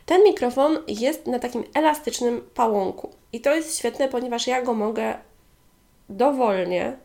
Ten 0.07 0.25
mikrofon 0.25 0.79
jest 0.89 1.27
na 1.27 1.39
takim 1.39 1.65
elastycznym 1.75 2.49
pałąku. 2.55 3.11
I 3.33 3.41
to 3.41 3.55
jest 3.55 3.79
świetne, 3.79 4.09
ponieważ 4.09 4.47
ja 4.47 4.63
go 4.63 4.75
mogę 4.75 5.15
dowolnie 6.09 6.97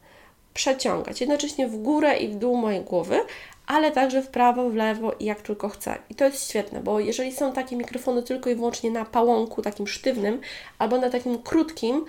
przeciągać, 0.54 1.22
jednocześnie 1.22 1.68
w 1.68 1.78
górę 1.78 2.18
i 2.18 2.28
w 2.28 2.36
dół 2.36 2.58
mojej 2.58 2.82
głowy, 2.82 3.20
ale 3.68 3.92
także 3.92 4.22
w 4.22 4.28
prawo, 4.28 4.70
w 4.70 4.76
lewo 4.76 5.12
i 5.20 5.26
jak 5.26 5.42
tylko 5.42 5.70
chcę. 5.70 5.96
I 6.10 6.16
to 6.16 6.26
jest 6.26 6.50
świetne, 6.50 6.80
bo 6.80 7.00
jeżeli 7.00 7.32
są 7.32 7.54
takie 7.54 7.76
mikrofony 7.76 8.24
tylko 8.24 8.50
i 8.50 8.56
wyłącznie 8.56 8.92
na 8.92 9.06
pałąku 9.06 9.62
takim 9.62 9.88
sztywnym 9.88 10.42
albo 10.80 10.98
na 10.98 11.10
takim 11.10 11.44
krótkim, 11.44 12.06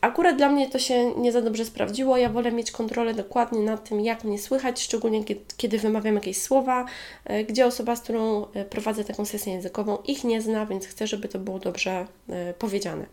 akurat 0.00 0.36
dla 0.36 0.48
mnie 0.48 0.70
to 0.70 0.78
się 0.78 1.14
nie 1.14 1.32
za 1.32 1.42
dobrze 1.42 1.64
sprawdziło. 1.64 2.16
Ja 2.16 2.28
wolę 2.28 2.52
mieć 2.52 2.70
kontrolę 2.70 3.14
dokładnie 3.14 3.60
nad 3.60 3.88
tym, 3.88 4.00
jak 4.00 4.24
mnie 4.24 4.38
słychać, 4.38 4.82
szczególnie 4.82 5.24
kiedy 5.56 5.78
wymawiam 5.78 6.14
jakieś 6.14 6.42
słowa, 6.42 6.86
e, 7.24 7.44
gdzie 7.44 7.66
osoba, 7.66 7.96
z 7.96 8.00
którą 8.00 8.46
e, 8.52 8.64
prowadzę 8.64 9.04
taką 9.04 9.24
sesję 9.24 9.52
językową, 9.52 9.98
ich 10.06 10.24
nie 10.24 10.42
zna, 10.42 10.66
więc 10.66 10.86
chcę, 10.86 11.06
żeby 11.06 11.28
to 11.28 11.38
było 11.38 11.58
dobrze 11.58 12.06
e, 12.28 12.54
powiedziane. 12.54 13.06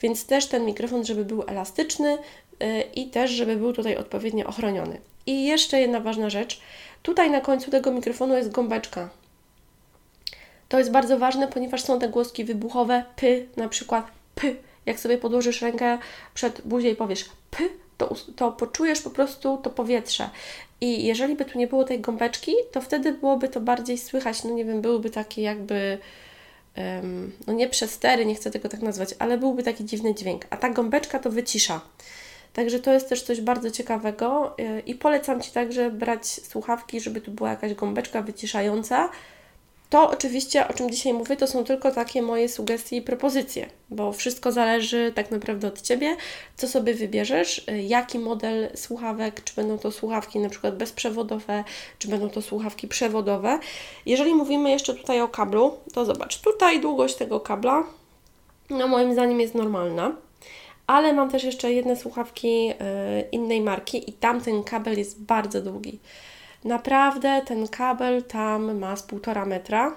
Więc 0.00 0.26
też 0.26 0.46
ten 0.46 0.64
mikrofon, 0.64 1.04
żeby 1.04 1.24
był 1.24 1.42
elastyczny 1.42 2.18
i 2.94 3.06
też, 3.06 3.30
żeby 3.30 3.56
był 3.56 3.72
tutaj 3.72 3.96
odpowiednio 3.96 4.46
ochroniony. 4.46 5.00
I 5.26 5.44
jeszcze 5.44 5.80
jedna 5.80 6.00
ważna 6.00 6.30
rzecz. 6.30 6.60
Tutaj 7.02 7.30
na 7.30 7.40
końcu 7.40 7.70
tego 7.70 7.92
mikrofonu 7.92 8.36
jest 8.36 8.50
gąbeczka. 8.50 9.08
To 10.68 10.78
jest 10.78 10.90
bardzo 10.90 11.18
ważne, 11.18 11.48
ponieważ 11.48 11.82
są 11.82 11.98
te 11.98 12.08
głoski 12.08 12.44
wybuchowe, 12.44 13.04
py, 13.16 13.46
na 13.56 13.68
przykład 13.68 14.06
p. 14.34 14.54
Jak 14.86 15.00
sobie 15.00 15.18
podłożysz 15.18 15.62
rękę 15.62 15.98
przed 16.34 16.60
buzię 16.60 16.90
i 16.90 16.96
powiesz 16.96 17.24
p, 17.50 17.58
to, 17.98 18.14
to 18.36 18.52
poczujesz 18.52 19.00
po 19.00 19.10
prostu 19.10 19.56
to 19.62 19.70
powietrze. 19.70 20.30
I 20.80 21.06
jeżeli 21.06 21.36
by 21.36 21.44
tu 21.44 21.58
nie 21.58 21.66
było 21.66 21.84
tej 21.84 22.00
gąbeczki, 22.00 22.52
to 22.72 22.80
wtedy 22.80 23.12
byłoby 23.12 23.48
to 23.48 23.60
bardziej 23.60 23.98
słychać, 23.98 24.44
no 24.44 24.50
nie 24.50 24.64
wiem, 24.64 24.80
byłyby 24.80 25.10
takie 25.10 25.42
jakby, 25.42 25.98
um, 26.76 27.32
no 27.46 27.52
nie 27.52 27.68
przestery, 27.68 28.26
nie 28.26 28.34
chcę 28.34 28.50
tego 28.50 28.68
tak 28.68 28.82
nazwać, 28.82 29.14
ale 29.18 29.38
byłby 29.38 29.62
taki 29.62 29.84
dziwny 29.84 30.14
dźwięk. 30.14 30.46
A 30.50 30.56
ta 30.56 30.70
gąbeczka 30.70 31.18
to 31.18 31.30
wycisza. 31.30 31.80
Także 32.52 32.80
to 32.80 32.92
jest 32.92 33.08
też 33.08 33.22
coś 33.22 33.40
bardzo 33.40 33.70
ciekawego 33.70 34.54
y, 34.58 34.80
i 34.80 34.94
polecam 34.94 35.40
Ci 35.40 35.50
także 35.50 35.90
brać 35.90 36.26
słuchawki, 36.26 37.00
żeby 37.00 37.20
tu 37.20 37.30
była 37.30 37.50
jakaś 37.50 37.74
gąbeczka 37.74 38.22
wyciszająca. 38.22 39.08
To 39.90 40.10
oczywiście, 40.10 40.68
o 40.68 40.72
czym 40.72 40.90
dzisiaj 40.90 41.12
mówię, 41.12 41.36
to 41.36 41.46
są 41.46 41.64
tylko 41.64 41.90
takie 41.90 42.22
moje 42.22 42.48
sugestie 42.48 42.96
i 42.96 43.02
propozycje, 43.02 43.66
bo 43.90 44.12
wszystko 44.12 44.52
zależy 44.52 45.12
tak 45.14 45.30
naprawdę 45.30 45.68
od 45.68 45.82
Ciebie, 45.82 46.16
co 46.56 46.68
sobie 46.68 46.94
wybierzesz, 46.94 47.68
y, 47.68 47.82
jaki 47.82 48.18
model 48.18 48.70
słuchawek, 48.74 49.44
czy 49.44 49.54
będą 49.54 49.78
to 49.78 49.92
słuchawki 49.92 50.38
na 50.38 50.48
przykład 50.48 50.76
bezprzewodowe, 50.76 51.64
czy 51.98 52.08
będą 52.08 52.30
to 52.30 52.42
słuchawki 52.42 52.88
przewodowe. 52.88 53.58
Jeżeli 54.06 54.34
mówimy 54.34 54.70
jeszcze 54.70 54.94
tutaj 54.94 55.20
o 55.20 55.28
kablu, 55.28 55.78
to 55.94 56.04
zobacz, 56.04 56.40
tutaj 56.40 56.80
długość 56.80 57.14
tego 57.14 57.40
kabla, 57.40 57.84
no 58.70 58.88
moim 58.88 59.12
zdaniem 59.12 59.40
jest 59.40 59.54
normalna 59.54 60.16
ale 60.86 61.12
mam 61.12 61.30
też 61.30 61.44
jeszcze 61.44 61.72
jedne 61.72 61.96
słuchawki 61.96 62.70
y, 62.70 62.74
innej 63.32 63.60
marki 63.60 64.10
i 64.10 64.12
tam 64.12 64.40
ten 64.40 64.62
kabel 64.62 64.98
jest 64.98 65.22
bardzo 65.22 65.62
długi. 65.62 65.98
Naprawdę 66.66 67.42
ten 67.46 67.68
kabel 67.68 68.22
tam 68.22 68.78
ma 68.78 68.96
z 68.96 69.02
półtora 69.02 69.44
metra. 69.44 69.96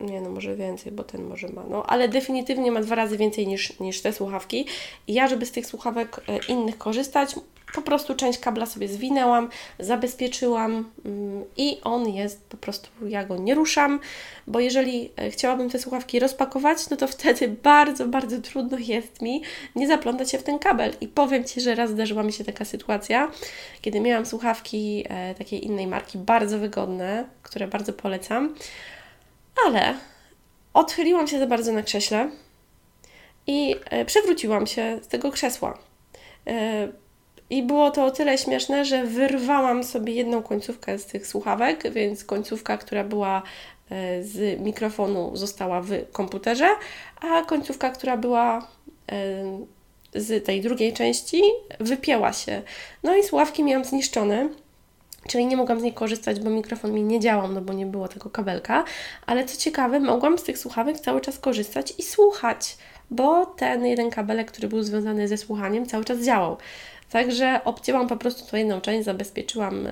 Nie 0.00 0.20
no, 0.20 0.30
może 0.30 0.56
więcej, 0.56 0.92
bo 0.92 1.04
ten 1.04 1.24
może 1.24 1.48
ma. 1.48 1.62
No, 1.70 1.86
ale 1.86 2.08
definitywnie 2.08 2.70
ma 2.72 2.80
dwa 2.80 2.94
razy 2.94 3.16
więcej 3.16 3.46
niż, 3.46 3.80
niż 3.80 4.02
te 4.02 4.12
słuchawki. 4.12 4.66
I 5.06 5.14
ja, 5.14 5.28
żeby 5.28 5.46
z 5.46 5.52
tych 5.52 5.66
słuchawek 5.66 6.18
y, 6.18 6.52
innych 6.52 6.78
korzystać, 6.78 7.34
po 7.74 7.82
prostu 7.82 8.14
część 8.14 8.38
kabla 8.38 8.66
sobie 8.66 8.88
zwinęłam, 8.88 9.48
zabezpieczyłam 9.78 10.90
mm, 11.04 11.44
i 11.56 11.80
on 11.84 12.08
jest 12.08 12.44
po 12.44 12.56
prostu, 12.56 13.08
ja 13.08 13.24
go 13.24 13.36
nie 13.36 13.54
ruszam, 13.54 14.00
bo 14.46 14.60
jeżeli 14.60 15.10
e, 15.16 15.30
chciałabym 15.30 15.70
te 15.70 15.78
słuchawki 15.78 16.20
rozpakować, 16.20 16.90
no 16.90 16.96
to 16.96 17.08
wtedy 17.08 17.48
bardzo, 17.62 18.08
bardzo 18.08 18.40
trudno 18.40 18.78
jest 18.78 19.22
mi 19.22 19.42
nie 19.76 19.88
zaplątać 19.88 20.30
się 20.30 20.38
w 20.38 20.42
ten 20.42 20.58
kabel. 20.58 20.92
I 21.00 21.08
powiem 21.08 21.44
Ci, 21.44 21.60
że 21.60 21.74
raz 21.74 21.90
zdarzyła 21.90 22.22
mi 22.22 22.32
się 22.32 22.44
taka 22.44 22.64
sytuacja, 22.64 23.30
kiedy 23.80 24.00
miałam 24.00 24.26
słuchawki 24.26 25.04
e, 25.08 25.34
takiej 25.34 25.66
innej 25.66 25.86
marki, 25.86 26.18
bardzo 26.18 26.58
wygodne, 26.58 27.24
które 27.42 27.68
bardzo 27.68 27.92
polecam, 27.92 28.54
ale 29.66 29.94
odchyliłam 30.74 31.28
się 31.28 31.38
za 31.38 31.46
bardzo 31.46 31.72
na 31.72 31.82
krześle 31.82 32.30
i 33.46 33.76
e, 33.90 34.04
przewróciłam 34.04 34.66
się 34.66 34.98
z 35.02 35.08
tego 35.08 35.30
krzesła. 35.30 35.78
I 37.52 37.62
było 37.62 37.90
to 37.90 38.04
o 38.04 38.10
tyle 38.10 38.38
śmieszne, 38.38 38.84
że 38.84 39.04
wyrwałam 39.04 39.84
sobie 39.84 40.12
jedną 40.12 40.42
końcówkę 40.42 40.98
z 40.98 41.06
tych 41.06 41.26
słuchawek, 41.26 41.92
więc 41.92 42.24
końcówka, 42.24 42.78
która 42.78 43.04
była 43.04 43.42
e, 43.90 44.22
z 44.22 44.60
mikrofonu, 44.60 45.36
została 45.36 45.80
w 45.80 45.90
komputerze, 46.12 46.68
a 47.20 47.42
końcówka, 47.42 47.90
która 47.90 48.16
była 48.16 48.68
e, 49.12 50.20
z 50.20 50.44
tej 50.44 50.60
drugiej 50.60 50.92
części, 50.92 51.42
wypięła 51.80 52.32
się. 52.32 52.62
No 53.02 53.16
i 53.16 53.22
słuchawki 53.22 53.64
miałam 53.64 53.84
zniszczone. 53.84 54.48
Czyli 55.28 55.46
nie 55.46 55.56
mogłam 55.56 55.80
z 55.80 55.82
niej 55.82 55.92
korzystać, 55.92 56.40
bo 56.40 56.50
mikrofon 56.50 56.92
mi 56.92 57.02
nie 57.02 57.20
działał, 57.20 57.48
no 57.48 57.60
bo 57.60 57.72
nie 57.72 57.86
było 57.86 58.08
tego 58.08 58.30
kabelka. 58.30 58.84
Ale 59.26 59.44
co 59.44 59.56
ciekawe, 59.56 60.00
mogłam 60.00 60.38
z 60.38 60.42
tych 60.42 60.58
słuchawek 60.58 61.00
cały 61.00 61.20
czas 61.20 61.38
korzystać 61.38 61.94
i 61.98 62.02
słuchać, 62.02 62.76
bo 63.10 63.46
ten 63.46 63.86
jeden 63.86 64.10
kabelek, 64.10 64.52
który 64.52 64.68
był 64.68 64.82
związany 64.82 65.28
ze 65.28 65.36
słuchaniem, 65.36 65.86
cały 65.86 66.04
czas 66.04 66.18
działał. 66.18 66.56
Także 67.12 67.60
obcięłam 67.64 68.08
po 68.08 68.16
prostu 68.16 68.50
tą 68.50 68.56
jedną 68.56 68.80
część, 68.80 69.04
zabezpieczyłam 69.04 69.88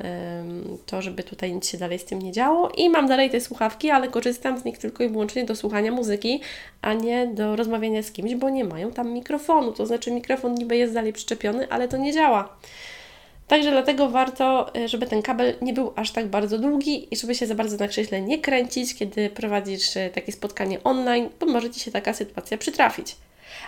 to, 0.87 1.03
żeby 1.03 1.23
tutaj 1.23 1.53
nic 1.55 1.69
się 1.69 1.79
dalej 1.79 1.99
z 1.99 2.05
tym 2.05 2.23
nie 2.23 2.33
działo 2.33 2.69
i 2.77 2.91
mam 2.91 3.07
dalej 3.07 3.31
te 3.31 3.41
słuchawki, 3.41 3.91
ale 3.91 4.09
korzystam 4.09 4.59
z 4.59 4.65
nich 4.65 4.79
tylko 4.79 5.05
i 5.05 5.09
wyłącznie 5.09 5.45
do 5.45 5.57
słuchania 5.57 5.93
muzyki, 5.93 6.41
a 6.83 6.95
nie 6.95 7.27
do 7.27 7.57
rozmawiania 7.57 8.03
z 8.03 8.13
kimś, 8.13 8.35
bo 8.35 8.51
nie 8.51 8.65
mają 8.65 8.93
tam 8.93 9.13
mikrofonu. 9.13 9.73
To 9.73 9.87
znaczy 9.87 10.11
mikrofon 10.11 10.55
niby 10.55 10.77
jest 10.77 10.95
dalej 10.95 11.13
przyczepiony, 11.13 11.71
ale 11.71 11.89
to 11.89 11.97
nie 11.97 12.13
działa. 12.13 12.57
Także 13.49 13.71
dlatego 13.71 14.09
warto, 14.09 14.75
e, 14.75 14.89
żeby 14.89 15.07
ten 15.07 15.23
kabel 15.23 15.55
nie 15.63 15.73
był 15.73 15.93
aż 15.97 16.11
tak 16.11 16.27
bardzo 16.27 16.59
długi 16.59 17.15
i 17.15 17.17
żeby 17.17 17.35
się 17.35 17.47
za 17.47 17.55
bardzo 17.55 17.77
na 17.77 17.89
krześle 17.89 18.23
nie 18.23 18.39
kręcić, 18.39 18.95
kiedy 18.95 19.31
prowadzisz 19.31 19.97
e, 19.97 20.11
takie 20.11 20.33
spotkanie 20.33 20.83
online, 20.83 21.29
bo 21.41 21.47
może 21.47 21.71
Ci 21.71 21.81
się 21.81 21.91
taka 21.91 22.13
sytuacja 22.13 22.59
przytrafić. 22.59 23.17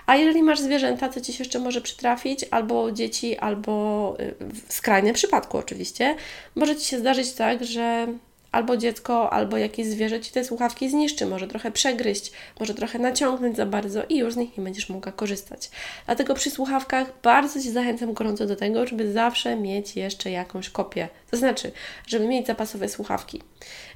A 0.07 0.17
jeżeli 0.17 0.43
masz 0.43 0.61
zwierzęta, 0.61 1.09
co 1.09 1.21
Ci 1.21 1.33
się 1.33 1.45
jeszcze 1.45 1.59
może 1.59 1.81
przytrafić, 1.81 2.45
albo 2.51 2.93
dzieci, 2.93 3.39
albo 3.39 4.17
y, 4.21 4.35
w 4.69 4.73
skrajnym 4.73 5.15
przypadku 5.15 5.59
oczywiście, 5.59 6.17
może 6.55 6.77
Ci 6.77 6.85
się 6.85 6.99
zdarzyć 6.99 7.33
tak, 7.33 7.65
że 7.65 8.07
albo 8.53 8.77
dziecko, 8.77 9.33
albo 9.33 9.57
jakieś 9.57 9.87
zwierzę 9.87 10.21
Ci 10.21 10.33
te 10.33 10.45
słuchawki 10.45 10.91
zniszczy, 10.91 11.27
może 11.27 11.49
trochę 11.49 11.71
przegryźć, 11.71 12.33
może 12.61 12.75
trochę 12.75 12.99
naciągnąć 12.99 13.57
za 13.57 13.67
bardzo 13.67 14.03
i 14.09 14.17
już 14.17 14.35
z 14.35 14.37
nich 14.37 14.59
nie 14.59 14.65
będziesz 14.65 14.89
mogła 14.89 15.13
korzystać. 15.13 15.71
Dlatego 16.07 16.35
przy 16.35 16.51
słuchawkach 16.51 17.13
bardzo 17.23 17.61
Ci 17.61 17.71
zachęcam 17.71 18.13
gorąco 18.13 18.47
do 18.47 18.57
tego, 18.57 18.87
żeby 18.87 19.13
zawsze 19.13 19.57
mieć 19.57 19.97
jeszcze 19.97 20.31
jakąś 20.31 20.71
kopię. 20.71 21.09
To 21.31 21.37
znaczy, 21.37 21.73
żeby 22.07 22.29
mieć 22.29 22.47
zapasowe 22.47 22.89
słuchawki. 22.89 23.43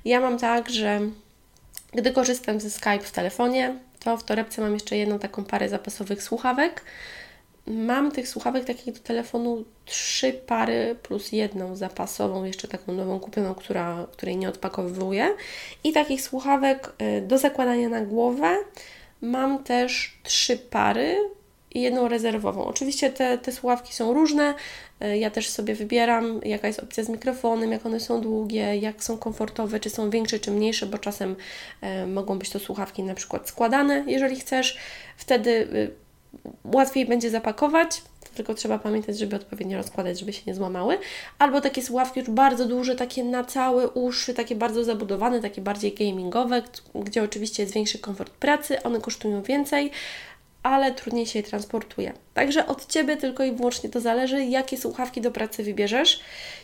Ja 0.05 0.21
mam 0.21 0.39
tak, 0.39 0.71
że 0.71 1.01
gdy 1.93 2.13
korzystam 2.13 2.61
ze 2.61 2.71
Skype 2.71 3.01
w 3.01 3.13
telefonie, 3.13 3.79
to 4.01 4.17
w 4.17 4.25
torebce 4.25 4.63
mam 4.63 4.75
jeszcze 4.75 4.97
jedną 4.97 5.19
taką 5.19 5.45
parę 5.45 5.69
zapasowych 5.69 6.23
słuchawek. 6.23 6.83
Mam 7.67 8.13
tych 8.13 8.29
słuchawek 8.29 8.65
takich 8.65 8.95
do 8.95 9.01
telefonu 9.01 9.65
trzy 9.85 10.33
pary 10.33 10.97
plus 11.03 11.33
jedną 11.33 11.77
zapasową, 11.77 12.45
jeszcze 12.45 12.69
taką 12.69 12.93
nową 12.93 13.21
kupioną, 13.21 13.55
która, 13.55 14.07
której 14.13 14.37
nie 14.37 14.49
odpakowuję. 14.49 15.35
I 15.85 15.93
takich 15.93 16.23
słuchawek 16.23 16.93
y, 17.03 17.23
do 17.23 17.39
zakładania 17.39 17.89
na 17.89 18.01
głowę 18.01 18.57
mam 19.21 19.65
też 19.65 20.19
trzy 20.23 20.57
pary 20.57 21.17
i 21.77 21.81
jedną 21.81 22.09
rezerwową. 22.09 22.65
Oczywiście 22.65 23.11
te, 23.11 23.39
te 23.39 23.53
słuchawki 23.53 23.95
są 23.95 24.15
różne. 24.15 24.55
Y, 25.05 25.19
ja 25.19 25.31
też 25.31 25.49
sobie 25.49 25.75
wybieram, 25.75 26.41
jaka 26.45 26.67
jest 26.67 26.81
opcja 26.81 27.05
z 27.05 27.09
mikrofonem, 27.09 27.73
jak 27.73 27.87
one 27.87 28.01
są 28.01 28.21
długie, 28.21 28.77
jak 28.77 29.05
są 29.05 29.19
komfortowe, 29.19 29.81
czy 29.81 29.91
są 29.91 30.11
większe, 30.11 30.39
czy 30.39 30.51
mniejsze, 30.51 30.87
bo 30.87 30.99
czasem 30.99 31.37
y, 31.83 32.07
mogą 32.07 32.39
być 32.39 32.51
to 32.51 32.59
słuchawki 32.59 33.03
na 33.03 33.15
przykład 33.15 33.49
składane, 33.49 34.05
jeżeli 34.07 34.37
chcesz. 34.37 34.79
Wtedy 35.17 35.51
y, 35.51 35.91
łatwiej 36.65 37.07
będzie 37.07 37.31
zapakować, 37.31 38.03
tylko 38.35 38.55
trzeba 38.55 38.79
pamiętać, 38.79 39.19
żeby 39.19 39.37
odpowiednio 39.37 39.79
rozkładać, 39.79 40.21
żeby 40.21 40.33
się 40.33 40.43
nie 40.47 40.55
złamały. 40.55 40.99
Albo 41.39 41.61
takie 41.61 41.83
słuchawki 41.83 42.21
już 42.21 42.31
bardzo 42.31 42.67
duże, 42.67 42.95
takie 42.97 43.25
na 43.25 43.45
całe 43.45 43.89
uszy, 43.89 44.35
takie 44.35 44.57
bardzo 44.57 44.85
zabudowane, 44.85 45.41
takie 45.41 45.61
bardziej 45.61 45.95
gamingowe, 45.95 46.63
gdzie 46.95 47.23
oczywiście 47.23 47.63
jest 47.63 47.75
większy 47.75 47.99
komfort 47.99 48.33
pracy, 48.33 48.83
one 48.83 49.01
kosztują 49.01 49.43
więcej, 49.43 49.91
ale 50.67 50.93
trudniej 50.93 51.27
się 51.27 51.39
je 51.39 51.43
transportuje. 51.43 52.13
Także 52.35 52.67
od 52.67 52.87
Ciebie 52.87 53.17
tylko 53.17 53.45
i 53.45 53.53
wyłącznie 53.53 53.91
to 53.91 54.01
zależy, 54.01 54.45
jakie 54.45 54.77
słuchawki 54.77 55.21
do 55.21 55.31
pracy 55.31 55.63
wybierzesz. 55.63 56.21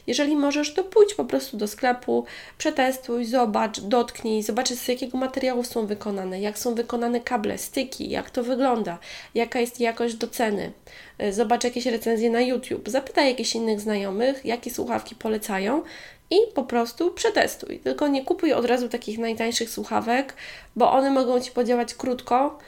Jeżeli 0.07 0.37
możesz, 0.37 0.75
to 0.75 0.85
pójdź 0.85 1.15
po 1.15 1.25
prostu 1.25 1.57
do 1.57 1.69
sklepu, 1.69 2.25
przetestuj, 2.59 3.25
zobacz, 3.25 3.81
dotknij, 3.81 4.43
zobacz 4.43 4.73
z 4.73 4.89
jakiego 4.89 5.19
materiału 5.19 5.65
są 5.65 5.87
wykonane, 5.87 6.41
jak 6.41 6.59
są 6.59 6.75
wykonane 6.75 7.21
kable, 7.21 7.59
styki, 7.59 8.11
jak 8.11 8.31
to 8.31 8.43
wygląda, 8.43 8.99
jaka 9.35 9.61
jest 9.61 9.81
jakość 9.81 10.15
do 10.15 10.29
ceny. 10.29 10.73
E, 11.19 11.33
zobacz 11.33 11.65
jakieś 11.65 11.87
recenzje 11.87 12.31
na 12.31 12.41
YouTube, 12.41 12.89
zapytaj 12.89 13.29
jakichś 13.29 13.55
innych 13.55 13.81
znajomych, 13.81 14.45
jakie 14.45 14.71
słuchawki 14.71 15.15
polecają 15.15 15.83
i 16.31 16.37
po 16.55 16.65
prostu 16.65 17.11
przetestuj. 17.11 17.79
Tylko 17.79 18.09
nie 18.09 18.25
kupuj 18.25 18.53
od 18.53 18.65
razu 18.65 18.89
takich 18.89 19.19
najtańszych 19.19 19.71
słuchawek, 19.71 20.35
bo 20.77 20.93
one 20.93 21.11
mogą 21.11 21.41
Ci 21.41 21.51
podziałać 21.51 21.95
krótko. 21.95 22.59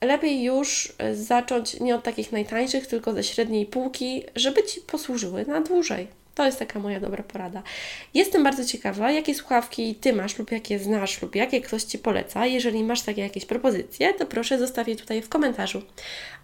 Lepiej 0.00 0.42
już 0.42 0.92
e, 0.98 1.14
zacząć 1.14 1.80
nie 1.80 1.94
od 1.94 2.02
takich 2.02 2.32
najtańszych, 2.32 2.86
tylko 2.86 3.12
ze 3.12 3.24
średniej 3.24 3.66
półki, 3.66 4.24
żeby 4.36 4.62
Ci 4.62 4.80
posłużyły 4.80 5.44
na 5.46 5.60
dłużej. 5.60 6.08
To 6.34 6.46
jest 6.46 6.58
taka 6.58 6.78
moja 6.78 7.00
dobra 7.00 7.22
porada. 7.22 7.62
Jestem 8.14 8.44
bardzo 8.44 8.64
ciekawa, 8.64 9.12
jakie 9.12 9.34
słuchawki 9.34 9.94
Ty 9.94 10.12
masz 10.12 10.38
lub 10.38 10.52
jakie 10.52 10.78
znasz 10.78 11.22
lub 11.22 11.34
jakie 11.34 11.60
ktoś 11.60 11.82
Ci 11.82 11.98
poleca. 11.98 12.46
Jeżeli 12.46 12.84
masz 12.84 13.02
takie 13.02 13.22
jakieś 13.22 13.44
propozycje, 13.44 14.14
to 14.14 14.26
proszę 14.26 14.58
zostaw 14.58 14.88
je 14.88 14.96
tutaj 14.96 15.22
w 15.22 15.28
komentarzu. 15.28 15.82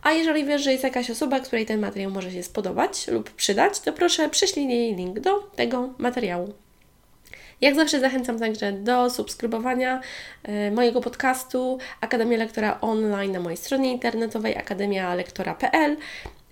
A 0.02 0.12
jeżeli 0.12 0.44
wiesz, 0.44 0.62
że 0.62 0.72
jest 0.72 0.84
jakaś 0.84 1.10
osoba, 1.10 1.40
której 1.40 1.66
ten 1.66 1.80
materiał 1.80 2.10
może 2.10 2.32
się 2.32 2.42
spodobać 2.42 3.08
lub 3.08 3.30
przydać, 3.30 3.80
to 3.80 3.92
proszę 3.92 4.28
prześlij 4.28 4.68
jej 4.68 4.96
link 4.96 5.20
do 5.20 5.38
tego 5.38 5.94
materiału. 5.98 6.63
Jak 7.64 7.74
zawsze 7.74 8.00
zachęcam 8.00 8.38
także 8.38 8.72
do 8.72 9.10
subskrybowania 9.10 10.00
e, 10.42 10.70
mojego 10.70 11.00
podcastu 11.00 11.78
Akademia 12.00 12.38
Lektora 12.38 12.78
online 12.80 13.32
na 13.32 13.40
mojej 13.40 13.56
stronie 13.56 13.92
internetowej 13.92 14.56
akademialektora.pl 14.56 15.96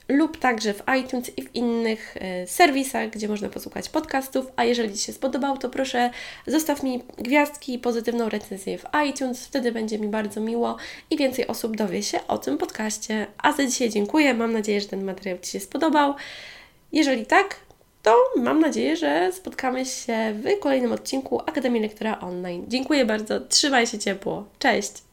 lub 0.09 0.39
także 0.39 0.75
w 0.75 0.83
iTunes 1.01 1.39
i 1.39 1.43
w 1.43 1.55
innych 1.55 2.17
e, 2.17 2.47
serwisach, 2.47 3.11
gdzie 3.11 3.29
można 3.29 3.49
posłuchać 3.49 3.89
podcastów. 3.89 4.47
A 4.57 4.65
jeżeli 4.65 4.95
Ci 4.95 4.99
się 4.99 5.13
spodobał, 5.13 5.59
to 5.59 5.71
proszę 5.71 6.11
zostaw 6.47 6.83
mi 6.83 7.03
gwiazdki 7.19 7.75
i 7.75 7.79
pozytywną 7.79 8.29
recenzję 8.29 8.79
w 8.79 8.85
iTunes. 9.09 9.47
Wtedy 9.47 9.73
będzie 9.73 9.99
mi 9.99 10.09
bardzo 10.09 10.41
miło 10.41 10.77
i 11.11 11.17
więcej 11.17 11.47
osób 11.47 11.77
dowie 11.77 12.03
się 12.03 12.27
o 12.29 12.39
tym 12.39 12.59
podcaście. 12.59 13.27
A 13.39 13.53
za 13.53 13.67
dzisiaj 13.67 13.91
dziękuję. 13.91 14.35
Mam 14.35 14.53
nadzieję, 14.53 14.81
że 14.81 14.89
ten 14.89 15.05
materiał 15.05 15.39
Ci 15.39 15.51
się 15.51 15.61
spodobał. 15.61 16.15
Jeżeli 16.93 17.27
tak, 17.27 17.57
to 18.03 18.17
mam 18.37 18.61
nadzieję, 18.61 18.97
że 18.97 19.33
spotkamy 19.33 19.85
się 19.85 20.35
w 20.35 20.61
kolejnym 20.61 20.93
odcinku 20.93 21.41
Akademii 21.41 21.83
Lektora 21.83 22.21
Online. 22.21 22.65
Dziękuję 22.69 23.05
bardzo, 23.05 23.41
trzymaj 23.41 23.87
się 23.87 23.99
ciepło. 23.99 24.45
Cześć! 24.59 25.12